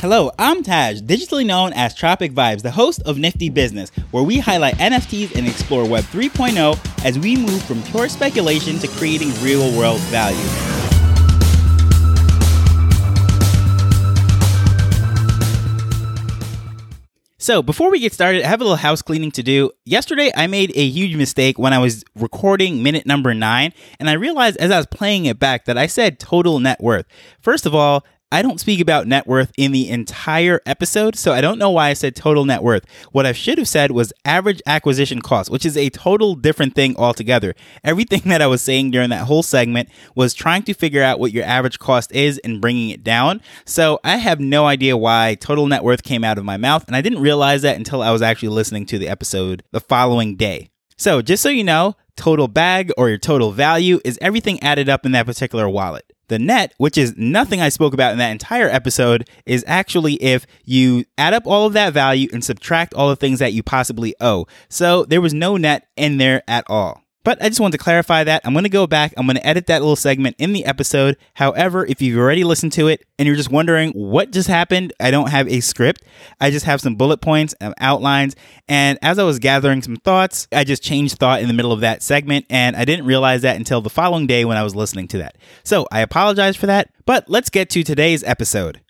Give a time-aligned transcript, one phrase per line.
[0.00, 4.38] Hello, I'm Taj, digitally known as Tropic Vibes, the host of Nifty Business, where we
[4.38, 9.76] highlight NFTs and explore Web 3.0 as we move from pure speculation to creating real
[9.76, 10.36] world value.
[17.38, 19.72] So, before we get started, I have a little house cleaning to do.
[19.84, 24.12] Yesterday, I made a huge mistake when I was recording minute number nine, and I
[24.12, 27.06] realized as I was playing it back that I said total net worth.
[27.40, 31.40] First of all, I don't speak about net worth in the entire episode, so I
[31.40, 32.84] don't know why I said total net worth.
[33.10, 36.94] What I should have said was average acquisition cost, which is a total different thing
[36.98, 37.54] altogether.
[37.82, 41.32] Everything that I was saying during that whole segment was trying to figure out what
[41.32, 43.40] your average cost is and bringing it down.
[43.64, 46.94] So I have no idea why total net worth came out of my mouth, and
[46.94, 50.68] I didn't realize that until I was actually listening to the episode the following day.
[50.98, 55.06] So just so you know, total bag or your total value is everything added up
[55.06, 56.07] in that particular wallet.
[56.28, 60.46] The net, which is nothing I spoke about in that entire episode, is actually if
[60.64, 64.14] you add up all of that value and subtract all the things that you possibly
[64.20, 64.46] owe.
[64.68, 67.02] So there was no net in there at all.
[67.28, 68.40] But I just wanted to clarify that.
[68.46, 69.12] I'm going to go back.
[69.18, 71.18] I'm going to edit that little segment in the episode.
[71.34, 75.10] However, if you've already listened to it and you're just wondering what just happened, I
[75.10, 76.04] don't have a script.
[76.40, 78.34] I just have some bullet points and outlines.
[78.66, 81.80] And as I was gathering some thoughts, I just changed thought in the middle of
[81.80, 82.46] that segment.
[82.48, 85.36] And I didn't realize that until the following day when I was listening to that.
[85.64, 86.88] So I apologize for that.
[87.04, 88.80] But let's get to today's episode.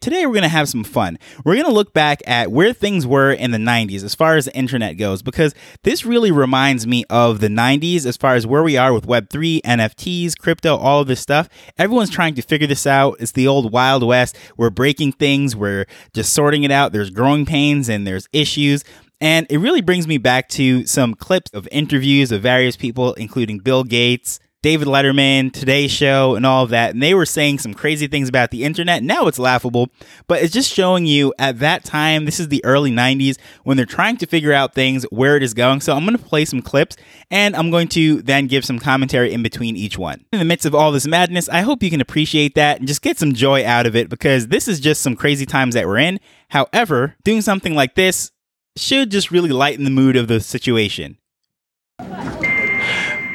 [0.00, 1.18] Today, we're going to have some fun.
[1.44, 4.44] We're going to look back at where things were in the 90s as far as
[4.44, 8.62] the internet goes, because this really reminds me of the 90s as far as where
[8.62, 11.48] we are with Web3, NFTs, crypto, all of this stuff.
[11.78, 13.16] Everyone's trying to figure this out.
[13.18, 14.36] It's the old Wild West.
[14.56, 16.92] We're breaking things, we're just sorting it out.
[16.92, 18.84] There's growing pains and there's issues.
[19.20, 23.60] And it really brings me back to some clips of interviews of various people, including
[23.60, 26.90] Bill Gates, David Letterman, Today Show, and all of that.
[26.92, 29.00] And they were saying some crazy things about the internet.
[29.00, 29.90] Now it's laughable,
[30.26, 33.86] but it's just showing you at that time, this is the early 90s, when they're
[33.86, 35.82] trying to figure out things, where it is going.
[35.82, 36.96] So I'm going to play some clips
[37.30, 40.24] and I'm going to then give some commentary in between each one.
[40.32, 43.02] In the midst of all this madness, I hope you can appreciate that and just
[43.02, 45.98] get some joy out of it because this is just some crazy times that we're
[45.98, 46.18] in.
[46.48, 48.32] However, doing something like this
[48.76, 51.18] should just really lighten the mood of the situation.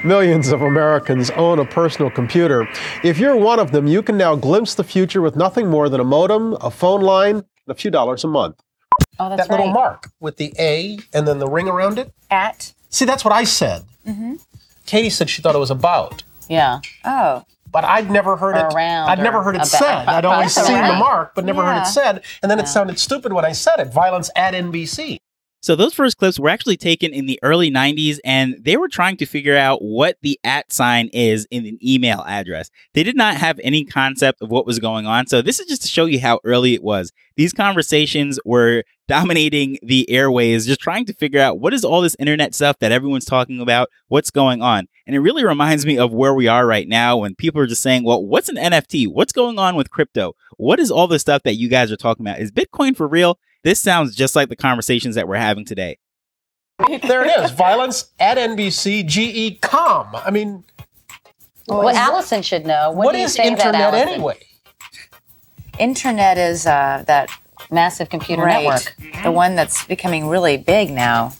[0.03, 2.67] Millions of Americans own a personal computer.
[3.03, 5.99] If you're one of them, you can now glimpse the future with nothing more than
[5.99, 8.59] a modem, a phone line, and a few dollars a month.
[9.19, 12.11] Oh, that's that little mark with the A and then the ring around it.
[12.31, 12.73] At.
[12.89, 13.83] See, that's what I said.
[14.07, 14.35] Mm-hmm.
[14.87, 16.79] Katie said she thought it was about, Yeah.
[17.05, 17.45] Oh.
[17.71, 18.73] but I'd never heard it.
[18.73, 20.07] Around I'd never heard it about- said.
[20.07, 22.23] I'd always seen the mark, but never heard it said.
[22.41, 23.93] And then it sounded stupid when I said it.
[23.93, 25.17] Violence at NBC.
[25.61, 29.15] So those first clips were actually taken in the early 90s and they were trying
[29.17, 32.71] to figure out what the at sign is in an email address.
[32.93, 35.27] They did not have any concept of what was going on.
[35.27, 37.13] So this is just to show you how early it was.
[37.35, 42.15] These conversations were dominating the airways, just trying to figure out what is all this
[42.17, 44.87] internet stuff that everyone's talking about, what's going on.
[45.05, 47.83] And it really reminds me of where we are right now when people are just
[47.83, 49.07] saying, well, what's an NFT?
[49.07, 50.33] What's going on with crypto?
[50.57, 52.39] What is all this stuff that you guys are talking about?
[52.39, 53.37] Is Bitcoin for real?
[53.63, 55.97] This sounds just like the conversations that we're having today.
[56.87, 57.51] There it is.
[57.51, 59.05] Violence at NBC.
[59.05, 60.15] GE com.
[60.15, 60.63] I mean,
[61.67, 62.89] Well, Allison should know.
[62.89, 64.39] What, what do you is say to that, internet anyway?
[65.77, 67.29] Internet is uh, that
[67.69, 68.95] Massive computer right, network.
[69.23, 71.33] the one that's becoming really big now.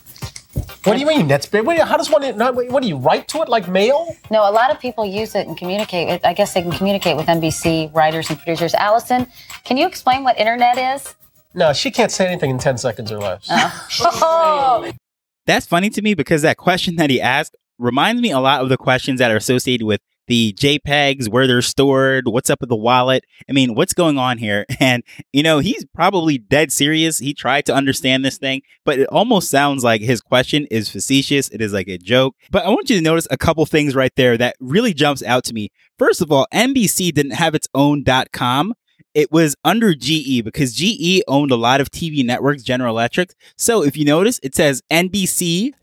[0.84, 1.26] What do you mean?
[1.28, 1.66] That's big.
[1.66, 2.22] What, how does one?
[2.38, 4.14] What do you write to it like mail?
[4.30, 6.08] No, a lot of people use it and communicate.
[6.08, 8.74] with- I guess they can communicate with NBC writers and producers.
[8.74, 9.26] Allison,
[9.64, 11.14] can you explain what internet is?
[11.54, 13.48] No, she can't say anything in ten seconds or less.
[13.50, 14.90] Oh,
[15.46, 18.68] That's funny to me because that question that he asked reminds me a lot of
[18.68, 22.76] the questions that are associated with the JPEGs, where they're stored, what's up with the
[22.76, 23.24] wallet.
[23.48, 24.64] I mean, what's going on here?
[24.80, 27.18] And, you know, he's probably dead serious.
[27.18, 31.48] He tried to understand this thing, but it almost sounds like his question is facetious.
[31.50, 32.34] It is like a joke.
[32.50, 35.44] But I want you to notice a couple things right there that really jumps out
[35.44, 35.70] to me.
[35.98, 38.74] First of all, NBC didn't have its own .com
[39.14, 43.34] it was under GE because GE owned a lot of TV networks, General Electric.
[43.56, 45.74] So if you notice, it says NBC.ge.com.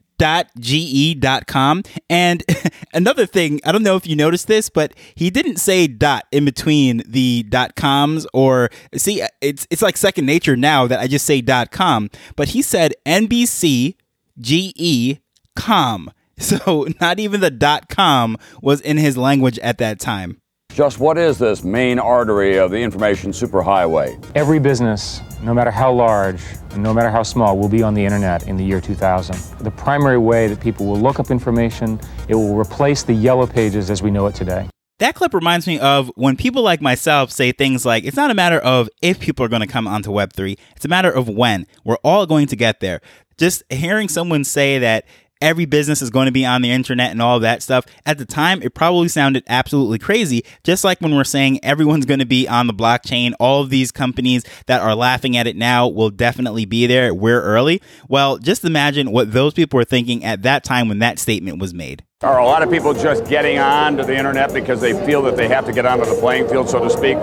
[2.10, 2.44] And
[2.94, 6.46] another thing, I don't know if you noticed this, but he didn't say dot in
[6.46, 11.25] between the dot coms or see, it's it's like second nature now that I just
[11.25, 12.10] say dot com.
[12.36, 13.96] But he said NBC
[14.40, 15.20] GE
[15.56, 16.12] com.
[16.42, 20.40] So not even the dot com was in his language at that time.
[20.80, 24.18] Just what is this main artery of the information superhighway?
[24.34, 26.42] Every business, no matter how large
[26.72, 29.36] and no matter how small, will be on the internet in the year 2000.
[29.60, 32.00] The primary way that people will look up information,
[32.30, 34.70] it will replace the yellow pages as we know it today.
[35.00, 38.34] That clip reminds me of when people like myself say things like, it's not a
[38.34, 41.68] matter of if people are going to come onto Web3, it's a matter of when.
[41.84, 43.02] We're all going to get there.
[43.38, 45.04] Just hearing someone say that
[45.41, 47.86] every business is going to be on the internet and all of that stuff.
[48.06, 50.44] At the time, it probably sounded absolutely crazy.
[50.63, 53.91] Just like when we're saying everyone's going to be on the blockchain, all of these
[53.91, 57.13] companies that are laughing at it now will definitely be there.
[57.13, 57.81] We're early.
[58.07, 61.74] Well, just imagine what those people were thinking at that time when that statement was
[61.74, 62.03] made.
[62.21, 65.38] Are a lot of people just getting on to the internet because they feel that
[65.38, 67.15] they have to get onto the playing field, so to speak?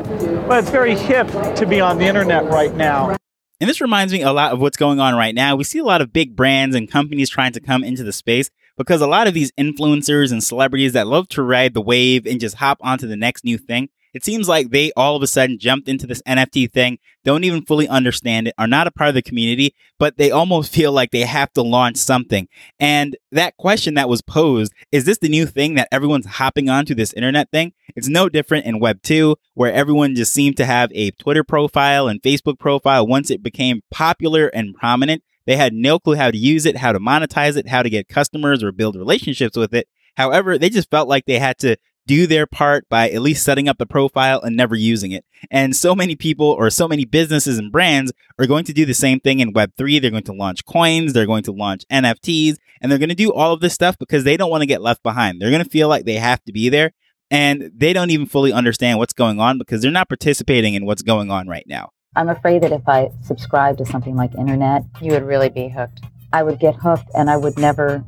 [0.49, 1.27] Well, it's very hip
[1.57, 3.15] to be on the internet right now.
[3.61, 5.57] And this reminds me a lot of what's going on right now.
[5.57, 8.51] We see a lot of big brands and companies trying to come into the space
[8.77, 12.39] because a lot of these influencers and celebrities that love to ride the wave and
[12.39, 15.59] just hop onto the next new thing it seems like they all of a sudden
[15.59, 19.15] jumped into this NFT thing, don't even fully understand it, are not a part of
[19.15, 22.49] the community, but they almost feel like they have to launch something.
[22.81, 26.95] And that question that was posed is this the new thing that everyone's hopping onto
[26.95, 27.75] this internet thing?
[27.95, 32.09] It's no different in Web 2, where everyone just seemed to have a Twitter profile
[32.09, 35.23] and Facebook profile once it became popular and prominent.
[35.45, 38.09] They had no clue how to use it, how to monetize it, how to get
[38.09, 39.89] customers or build relationships with it.
[40.17, 41.77] However, they just felt like they had to
[42.07, 45.25] do their part by at least setting up the profile and never using it.
[45.51, 48.95] And so many people or so many businesses and brands are going to do the
[48.95, 50.01] same thing in Web3.
[50.01, 53.33] They're going to launch coins, they're going to launch NFTs, and they're going to do
[53.33, 55.41] all of this stuff because they don't want to get left behind.
[55.41, 56.93] They're going to feel like they have to be there.
[57.29, 61.03] And they don't even fully understand what's going on because they're not participating in what's
[61.03, 61.91] going on right now.
[62.15, 66.01] I'm afraid that if I subscribed to something like internet, You would really be hooked.
[66.33, 68.05] I would get hooked and I would never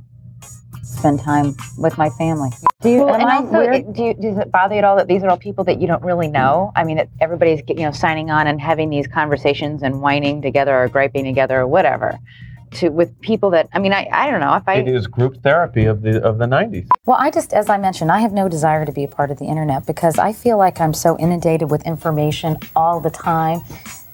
[0.82, 2.50] spend time with my family.
[2.80, 3.04] Do you?
[3.04, 5.28] Well, and also, it, do you, does it bother you at all that these are
[5.30, 6.70] all people that you don't really know?
[6.76, 10.40] I mean, that everybody's get- you know signing on and having these conversations and whining
[10.40, 12.20] together or griping together or whatever,
[12.74, 14.74] to with people that I mean, I, I don't know if I.
[14.74, 16.86] It is group therapy of the of the 90s.
[17.04, 19.40] Well, I just, as I mentioned, I have no desire to be a part of
[19.40, 23.58] the internet because I feel like I'm so inundated with information all the time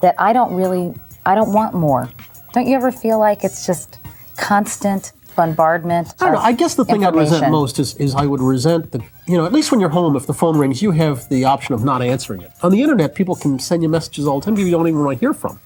[0.01, 0.95] that I don't really,
[1.27, 2.09] I don't want more.
[2.55, 3.99] Don't you ever feel like it's just
[4.39, 6.15] constant bombardment?
[6.21, 6.41] I don't know.
[6.41, 9.47] I guess the thing I'd resent most is, is I would resent that, you know,
[9.47, 12.03] at least when you're home, if the phone rings, you have the option of not
[12.03, 12.53] answering it.
[12.63, 15.05] On the internet, people can send you messages all the time people you don't even
[15.05, 15.61] want to hear from.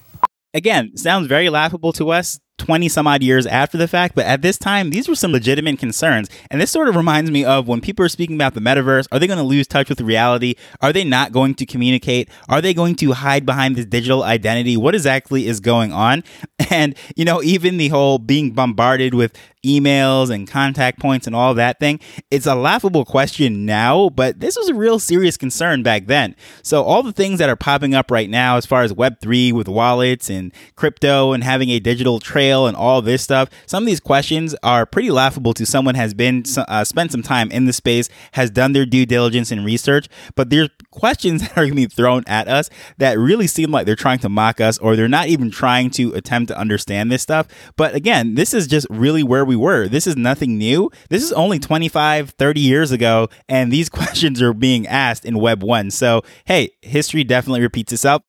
[0.54, 4.42] Again, sounds very laughable to us 20 some odd years after the fact, but at
[4.42, 6.28] this time, these were some legitimate concerns.
[6.50, 9.18] And this sort of reminds me of when people are speaking about the metaverse are
[9.18, 10.54] they going to lose touch with reality?
[10.80, 12.28] Are they not going to communicate?
[12.48, 14.76] Are they going to hide behind this digital identity?
[14.76, 16.24] What exactly is going on?
[16.70, 21.54] And, you know, even the whole being bombarded with emails and contact points and all
[21.54, 22.00] that thing,
[22.30, 26.34] it's a laughable question now, but this was a real serious concern back then.
[26.62, 29.68] So, all the things that are popping up right now, as far as Web3 with
[29.68, 34.00] wallets and crypto and having a digital trail and all this stuff, some of these
[34.00, 38.08] questions are pretty laughable to someone has been uh, spent some time in the space,
[38.32, 40.08] has done their due diligence and research.
[40.34, 42.68] But there's questions that are going to be thrown at us
[42.98, 46.12] that really seem like they're trying to mock us or they're not even trying to
[46.14, 47.46] attempt to understand this stuff.
[47.76, 49.88] But again, this is just really where we were.
[49.88, 50.90] This is nothing new.
[51.08, 55.62] This is only 25, 30 years ago, and these questions are being asked in Web
[55.62, 55.90] 1.
[55.90, 58.22] So, hey, history definitely repeats itself.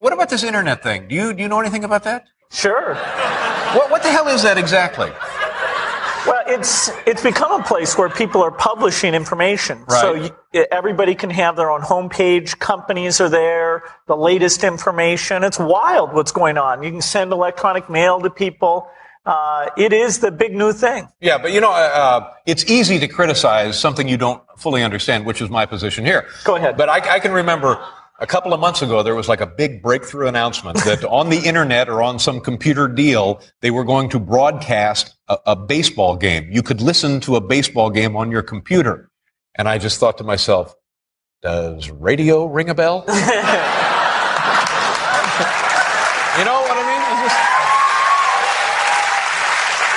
[0.00, 1.08] What about this internet thing?
[1.08, 2.26] Do you do you know anything about that?
[2.50, 2.94] Sure.
[3.74, 5.12] What what the hell is that exactly?
[6.50, 9.84] It's it's become a place where people are publishing information.
[9.88, 10.30] So you,
[10.72, 12.58] everybody can have their own homepage.
[12.58, 13.84] Companies are there.
[14.06, 15.44] The latest information.
[15.44, 16.82] It's wild what's going on.
[16.82, 18.88] You can send electronic mail to people.
[19.26, 21.06] Uh, it is the big new thing.
[21.20, 25.26] Yeah, but you know, uh, uh, it's easy to criticize something you don't fully understand,
[25.26, 26.26] which is my position here.
[26.44, 26.76] Go ahead.
[26.76, 27.84] But I, I can remember
[28.20, 31.38] a couple of months ago there was like a big breakthrough announcement that on the
[31.38, 36.48] internet or on some computer deal they were going to broadcast a, a baseball game.
[36.52, 39.10] You could listen to a baseball game on your computer,
[39.56, 40.74] and I just thought to myself,
[41.42, 43.04] does radio ring a bell?
[43.08, 43.14] you
[46.44, 47.00] know what I mean?
[47.24, 47.40] Just-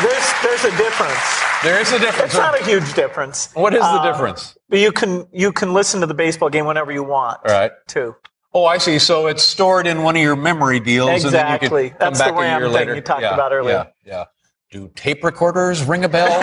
[0.03, 1.41] There's there's a difference.
[1.63, 2.33] there is a difference.
[2.33, 3.49] It's not a huge difference.
[3.53, 4.57] What is the Uh, difference?
[4.73, 7.39] But you can you can listen to the baseball game whenever you want.
[7.45, 7.71] All right.
[7.85, 8.15] Too.
[8.55, 8.97] Oh, I see.
[8.97, 11.89] So it's stored in one of your memory deals, and Exactly.
[11.89, 12.95] can come That's the RAM thing later.
[12.95, 13.91] you talked Yeah, about earlier.
[14.03, 14.25] Yeah, yeah.
[14.71, 16.25] Do tape recorders ring a bell?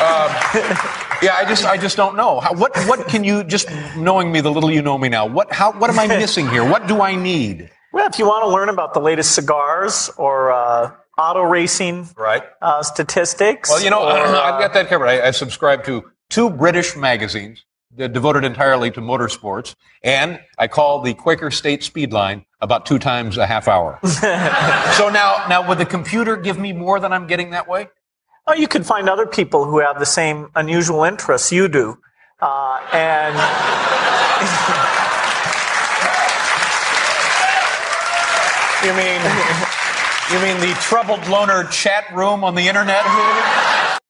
[0.00, 0.30] Um,
[1.20, 2.40] yeah, I just, I just don't know.
[2.40, 3.68] How, what, what can you just
[3.98, 5.26] knowing me, the little you know me now?
[5.26, 6.64] What, how, what am I missing here?
[6.66, 7.70] What do I need?
[7.92, 12.42] Well, if you want to learn about the latest cigars or uh, auto racing Right.
[12.62, 15.06] uh, statistics, Well, you know, or, I've got that covered.
[15.08, 17.64] I, I subscribe to two British magazines
[17.96, 23.46] devoted entirely to motorsports, and I call the Quaker State Speedline about two times a
[23.46, 23.98] half hour.
[24.04, 27.88] so now, now would the computer give me more than I'm getting that way?
[28.46, 31.98] Oh, you can find other people who have the same unusual interests you do.
[32.40, 33.36] Uh, and
[38.80, 39.20] You mean
[40.32, 43.02] you mean the troubled loner chat room on the internet?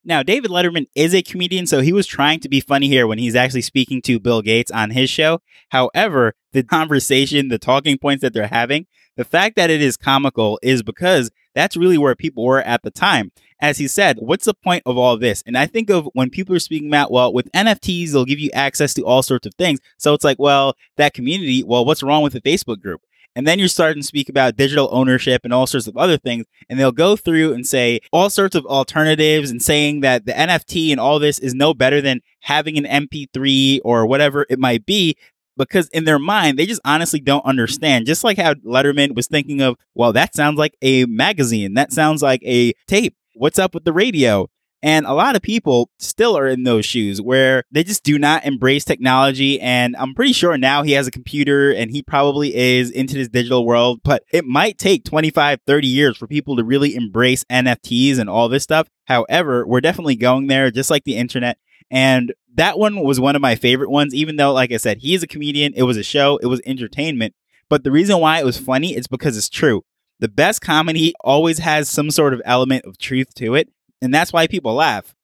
[0.05, 3.19] Now, David Letterman is a comedian, so he was trying to be funny here when
[3.19, 5.41] he's actually speaking to Bill Gates on his show.
[5.71, 8.87] However, the conversation, the talking points that they're having,
[9.17, 12.91] the fact that it is comical is because that's really where people were at the
[12.91, 13.33] time.
[13.61, 15.43] As he said, what's the point of all this?
[15.47, 18.51] And I think of when people are speaking about, well, with NFTs, they'll give you
[18.53, 19.81] access to all sorts of things.
[19.99, 23.03] So it's like, well, that community, well, what's wrong with the Facebook group?
[23.37, 26.47] And then you're starting to speak about digital ownership and all sorts of other things.
[26.69, 30.91] And they'll go through and say all sorts of alternatives and saying that the NFT
[30.91, 35.17] and all this is no better than having an MP3 or whatever it might be.
[35.57, 38.07] Because in their mind, they just honestly don't understand.
[38.07, 41.75] Just like how Letterman was thinking of, well, that sounds like a magazine.
[41.75, 43.15] That sounds like a tape.
[43.35, 44.49] What's up with the radio?
[44.83, 48.45] And a lot of people still are in those shoes where they just do not
[48.45, 49.61] embrace technology.
[49.61, 53.29] And I'm pretty sure now he has a computer and he probably is into this
[53.29, 58.19] digital world, but it might take 25, 30 years for people to really embrace NFTs
[58.19, 58.89] and all this stuff.
[59.05, 61.59] However, we're definitely going there, just like the internet.
[61.91, 65.15] And that one was one of my favorite ones, even though, like I said, he
[65.15, 65.75] is a comedian.
[65.75, 67.35] It was a show, it was entertainment.
[67.69, 69.83] But the reason why it was funny is because it's true.
[70.21, 73.69] The best comedy always has some sort of element of truth to it.
[74.03, 75.15] And that's why people laugh.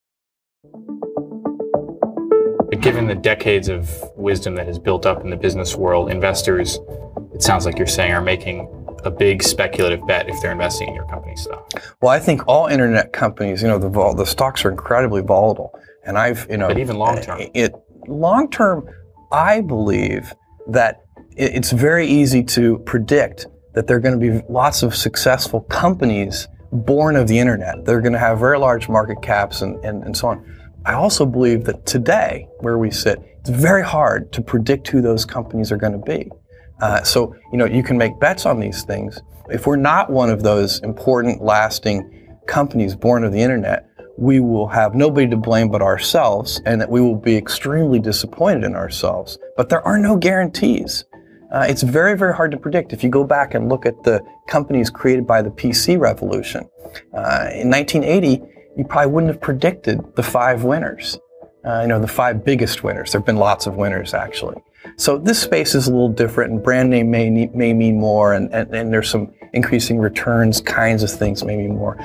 [2.81, 6.79] Given the decades of wisdom that has built up in the business world, investors,
[7.33, 8.69] it sounds like you're saying, are making
[9.05, 11.71] a big speculative bet if they're investing in your company stock.
[12.03, 15.79] Well, I think all internet companies, you know, the vol- the stocks are incredibly volatile,
[16.05, 17.41] and I've, you know, But even long term.
[17.55, 17.75] it
[18.09, 18.89] long term,
[19.33, 20.35] I believe
[20.69, 21.03] that
[21.37, 26.49] it's very easy to predict that there are going to be lots of successful companies
[26.85, 27.85] born of the internet.
[27.85, 30.57] They're going to have very large market caps and, and, and so on.
[30.85, 35.25] I also believe that today, where we sit, it's very hard to predict who those
[35.25, 36.31] companies are going to be.
[36.81, 39.21] Uh, so, you know, you can make bets on these things.
[39.49, 44.69] If we're not one of those important, lasting companies born of the internet, we will
[44.69, 49.39] have nobody to blame but ourselves, and that we will be extremely disappointed in ourselves.
[49.57, 51.05] But there are no guarantees.
[51.57, 52.93] Uh, it's very, very hard to predict.
[52.93, 56.69] If you go back and look at the companies created by the PC revolution,
[57.15, 58.43] uh, in 1980,
[58.77, 61.19] you probably wouldn't have predicted the five winners.
[61.65, 63.13] Uh, you know, the five biggest winners.
[63.13, 64.63] There have been lots of winners, actually.
[64.99, 68.53] So this space is a little different, and brand name may may mean more, and,
[68.53, 71.99] and, and there's some increasing returns kinds of things may mean more.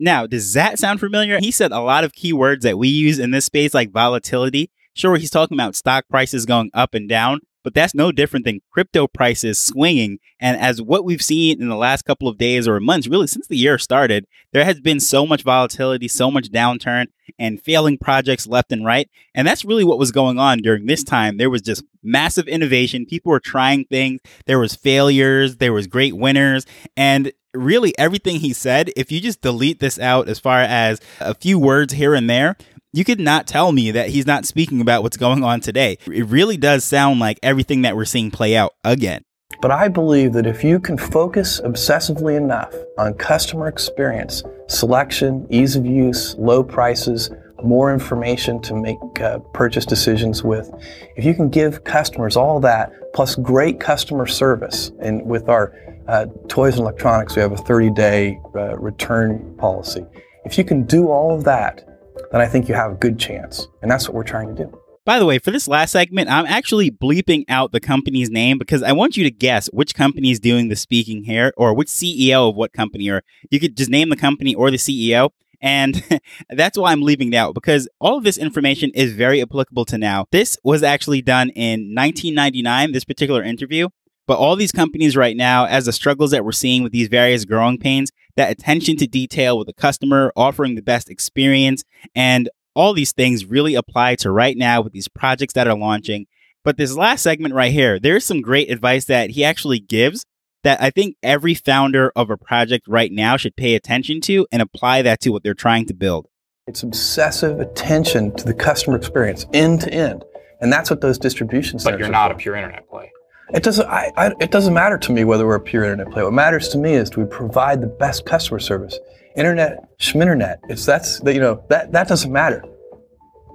[0.00, 1.38] Now, does that sound familiar?
[1.38, 4.70] He said a lot of keywords that we use in this space, like volatility.
[4.94, 8.60] Sure, he's talking about stock prices going up and down, but that's no different than
[8.70, 10.20] crypto prices swinging.
[10.38, 13.48] And as what we've seen in the last couple of days or months, really since
[13.48, 17.06] the year started, there has been so much volatility, so much downturn,
[17.40, 19.10] and failing projects left and right.
[19.34, 21.38] And that's really what was going on during this time.
[21.38, 23.04] There was just massive innovation.
[23.04, 24.20] People were trying things.
[24.46, 25.56] There was failures.
[25.56, 26.66] There was great winners.
[26.96, 31.34] And really everything he said, if you just delete this out as far as a
[31.34, 32.56] few words here and there,
[32.92, 35.98] you could not tell me that he's not speaking about what's going on today.
[36.06, 39.22] It really does sound like everything that we're seeing play out again.
[39.60, 45.76] But I believe that if you can focus obsessively enough on customer experience, selection, ease
[45.76, 47.30] of use, low prices,
[47.62, 50.70] more information to make uh, purchase decisions with,
[51.16, 55.72] if you can give customers all that plus great customer service, and with our
[56.08, 60.04] uh, toys and electronics, we have a 30 day uh, return policy.
[60.44, 61.86] If you can do all of that,
[62.32, 63.66] then I think you have a good chance.
[63.82, 64.80] And that's what we're trying to do.
[65.04, 68.82] By the way, for this last segment, I'm actually bleeping out the company's name because
[68.82, 72.50] I want you to guess which company is doing the speaking here or which CEO
[72.50, 75.30] of what company, or you could just name the company or the CEO.
[75.60, 76.02] And
[76.50, 80.26] that's why I'm leaving out because all of this information is very applicable to now.
[80.32, 83.88] This was actually done in 1999, this particular interview.
[84.26, 87.44] But all these companies right now, as the struggles that we're seeing with these various
[87.44, 92.92] growing pains, that attention to detail with the customer, offering the best experience, and all
[92.92, 96.26] these things really apply to right now with these projects that are launching.
[96.64, 100.24] But this last segment right here, there's some great advice that he actually gives
[100.64, 104.60] that I think every founder of a project right now should pay attention to and
[104.60, 106.26] apply that to what they're trying to build.
[106.66, 110.24] It's obsessive attention to the customer experience, end to end.
[110.60, 112.34] And that's what those distribution centers But you're are not for.
[112.34, 113.12] a pure internet play.
[113.54, 113.86] It doesn't.
[113.86, 116.22] I, I, it doesn't matter to me whether we're a pure internet play.
[116.24, 118.98] What matters to me is do we provide the best customer service.
[119.36, 120.56] Internet, schminternet.
[120.68, 122.64] It's that's that you know that that doesn't matter.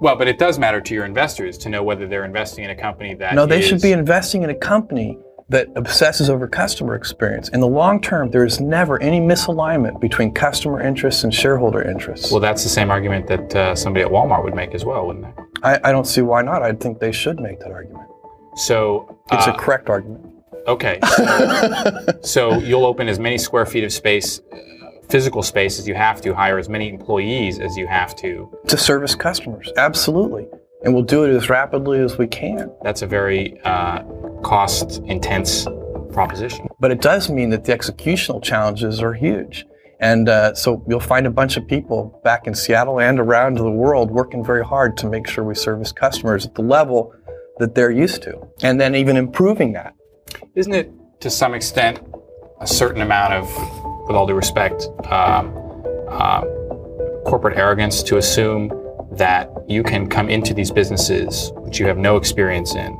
[0.00, 2.74] Well, but it does matter to your investors to know whether they're investing in a
[2.74, 5.18] company that no, they is- should be investing in a company
[5.48, 7.50] that obsesses over customer experience.
[7.50, 12.32] In the long term, there is never any misalignment between customer interests and shareholder interests.
[12.32, 15.26] Well, that's the same argument that uh, somebody at Walmart would make as well, wouldn't
[15.26, 15.34] it?
[15.62, 16.62] I, I don't see why not.
[16.62, 18.08] I think they should make that argument.
[18.56, 20.26] So It's uh, a correct argument.
[20.66, 20.98] Okay.
[21.16, 24.56] So, so you'll open as many square feet of space, uh,
[25.08, 28.50] physical space as you have to, hire as many employees as you have to.
[28.68, 30.46] To service customers, absolutely.
[30.84, 32.70] And we'll do it as rapidly as we can.
[32.82, 34.02] That's a very uh,
[34.42, 35.66] cost intense
[36.12, 36.68] proposition.
[36.80, 39.64] But it does mean that the executional challenges are huge.
[40.00, 43.70] And uh, so you'll find a bunch of people back in Seattle and around the
[43.70, 47.14] world working very hard to make sure we service customers at the level
[47.58, 48.40] that they're used to.
[48.62, 49.94] And then even improving that.
[50.54, 52.00] Isn't it to some extent
[52.60, 53.46] a certain amount of,
[54.06, 55.56] with all due respect, um,
[56.08, 56.44] um,
[57.24, 58.70] corporate arrogance to assume
[59.12, 62.96] that you can come into these businesses which you have no experience in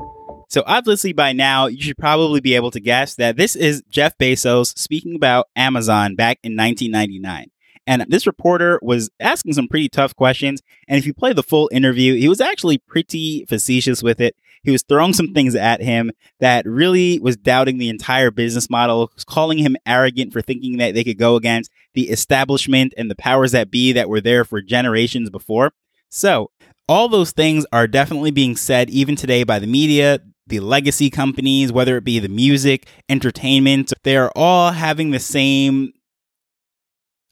[0.49, 4.17] So obviously by now you should probably be able to guess that this is Jeff
[4.17, 7.47] Bezos speaking about Amazon back in 1999.
[7.85, 10.61] And this reporter was asking some pretty tough questions.
[10.87, 14.35] And if you play the full interview, he was actually pretty facetious with it.
[14.63, 19.11] He was throwing some things at him that really was doubting the entire business model,
[19.27, 23.51] calling him arrogant for thinking that they could go against the establishment and the powers
[23.51, 25.71] that be that were there for generations before.
[26.09, 26.51] So,
[26.87, 31.71] all those things are definitely being said even today by the media, the legacy companies,
[31.71, 35.93] whether it be the music, entertainment, they are all having the same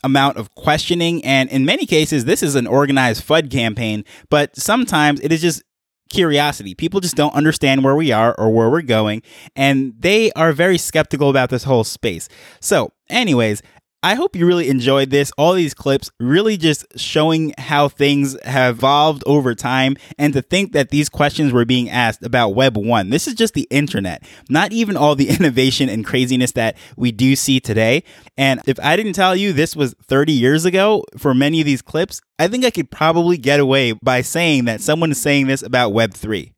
[0.04, 1.24] amount of questioning.
[1.24, 5.64] And in many cases, this is an organized FUD campaign, but sometimes it is just
[6.12, 6.76] curiosity.
[6.76, 9.22] People just don't understand where we are or where we're going,
[9.56, 12.28] and they are very skeptical about this whole space.
[12.60, 13.62] So, anyways,
[14.04, 15.32] I hope you really enjoyed this.
[15.38, 20.72] All these clips really just showing how things have evolved over time and to think
[20.72, 23.12] that these questions were being asked about Web 1.
[23.12, 27.36] This is just the internet, not even all the innovation and craziness that we do
[27.36, 28.04] see today.
[28.38, 31.84] And if I didn't tell you this was 30 years ago for many of these
[31.84, 35.62] clips, I think I could probably get away by saying that someone is saying this
[35.62, 36.52] about Web 3.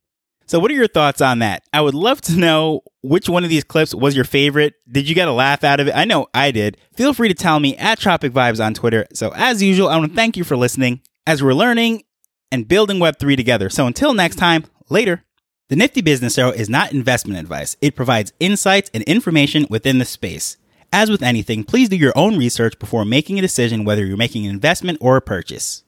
[0.45, 1.63] So, what are your thoughts on that?
[1.71, 4.73] I would love to know which one of these clips was your favorite.
[4.89, 5.95] Did you get a laugh out of it?
[5.95, 6.77] I know I did.
[6.95, 9.05] Feel free to tell me at Tropic Vibes on Twitter.
[9.13, 12.03] So, as usual, I want to thank you for listening as we're learning
[12.51, 13.69] and building Web3 together.
[13.69, 15.23] So, until next time, later.
[15.69, 20.05] The Nifty Business Arrow is not investment advice, it provides insights and information within the
[20.05, 20.57] space.
[20.91, 24.45] As with anything, please do your own research before making a decision whether you're making
[24.45, 25.81] an investment or a purchase.